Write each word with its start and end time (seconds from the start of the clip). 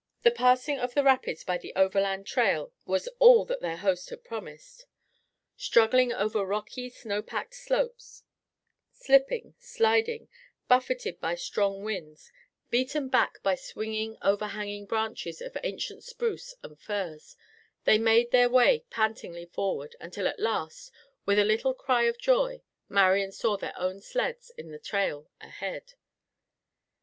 The 0.23 0.31
passing 0.31 0.79
of 0.79 0.95
the 0.95 1.03
rapids 1.03 1.43
by 1.43 1.59
the 1.59 1.73
overland 1.75 2.25
trail 2.25 2.73
was 2.87 3.07
all 3.19 3.45
that 3.45 3.61
their 3.61 3.77
host 3.77 4.09
had 4.09 4.23
promised. 4.23 4.87
Struggling 5.55 6.11
over 6.11 6.43
rocky, 6.43 6.89
snow 6.89 7.21
packed 7.21 7.53
slopes; 7.53 8.23
slipping, 8.91 9.53
sliding, 9.59 10.27
buffeted 10.67 11.19
by 11.21 11.35
strong 11.35 11.83
winds, 11.83 12.31
beaten 12.71 13.09
back 13.09 13.43
by 13.43 13.53
swinging 13.53 14.17
overhanging 14.23 14.87
branches 14.87 15.39
of 15.39 15.55
ancient 15.63 16.03
spruce 16.03 16.55
and 16.63 16.79
firs, 16.79 17.37
they 17.83 17.99
made 17.99 18.31
their 18.31 18.49
way 18.49 18.83
pantingly 18.89 19.45
forward 19.45 19.95
until 19.99 20.27
at 20.27 20.39
last, 20.39 20.91
with 21.27 21.37
a 21.37 21.45
little 21.45 21.75
cry 21.75 22.05
of 22.05 22.17
joy, 22.17 22.63
Marian 22.89 23.31
saw 23.31 23.55
their 23.55 23.77
own 23.79 24.01
sleds 24.01 24.49
in 24.57 24.71
the 24.71 24.79
trail 24.79 25.29
ahead. 25.41 25.93